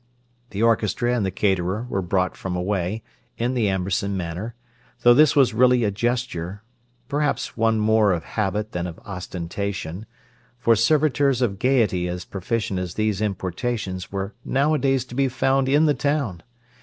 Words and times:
The 0.49 0.63
orchestra 0.63 1.15
and 1.15 1.23
the 1.23 1.29
caterer 1.29 1.85
were 1.87 2.01
brought 2.01 2.35
from 2.35 2.55
away, 2.55 3.03
in 3.37 3.53
the 3.53 3.69
Amberson 3.69 4.17
manner, 4.17 4.55
though 5.01 5.13
this 5.13 5.35
was 5.35 5.53
really 5.53 5.83
a 5.83 5.91
gesture—perhaps 5.91 7.55
one 7.55 7.79
more 7.79 8.11
of 8.11 8.23
habit 8.23 8.71
than 8.71 8.87
of 8.87 8.97
ostentation—for 9.05 10.75
servitors 10.75 11.43
of 11.43 11.59
gaiety 11.59 12.07
as 12.07 12.25
proficient 12.25 12.79
as 12.79 12.95
these 12.95 13.21
importations 13.21 14.11
were 14.11 14.33
nowadays 14.43 15.05
to 15.05 15.13
be 15.13 15.27
found 15.27 15.69
in 15.69 15.85
the 15.85 15.93
town. 15.93 16.41